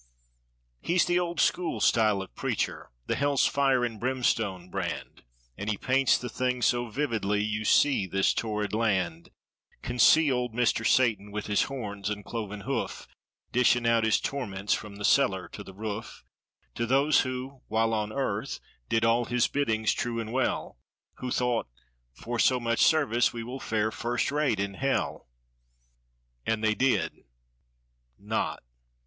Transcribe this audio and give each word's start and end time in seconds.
He's 0.81 1.05
the 1.05 1.19
old 1.19 1.39
school 1.39 1.79
style 1.79 2.23
of 2.23 2.33
preacher, 2.33 2.89
the 3.05 3.15
"hell's 3.15 3.45
fire 3.45 3.85
—and—brimstone 3.85 4.71
brand," 4.71 5.21
And 5.59 5.69
he 5.69 5.77
paints 5.77 6.17
the 6.17 6.27
thing 6.27 6.63
so 6.63 6.87
vividly—you 6.89 7.63
see 7.65 8.07
this 8.07 8.33
torrid 8.33 8.73
land. 8.73 9.29
Can 9.83 9.99
see 9.99 10.31
old 10.31 10.55
Mr. 10.55 10.83
Satan 10.87 11.29
with 11.29 11.45
his 11.45 11.65
horns 11.65 12.09
and 12.09 12.25
cloven 12.25 12.61
hoof 12.61 13.07
Dishing 13.51 13.85
out 13.85 14.03
his 14.03 14.19
torments 14.19 14.73
from 14.73 14.95
the 14.95 15.05
cellar 15.05 15.47
to 15.49 15.63
the 15.63 15.71
roof 15.71 16.23
To 16.73 16.87
those 16.87 17.19
who, 17.21 17.61
while 17.67 17.93
on 17.93 18.11
earth, 18.11 18.59
did 18.89 19.05
all 19.05 19.25
his 19.25 19.47
biddings 19.47 19.93
true 19.93 20.19
and 20.19 20.33
well. 20.33 20.79
Who 21.17 21.29
thought 21.29 21.67
"For 22.15 22.39
so 22.39 22.59
much 22.59 22.79
service 22.79 23.33
we 23.33 23.43
will 23.43 23.59
fare 23.59 23.91
first 23.91 24.31
rate 24.31 24.59
in 24.59 24.73
hell!" 24.73 25.27
And 26.43 26.63
they 26.63 26.73
did—(not). 26.73 28.63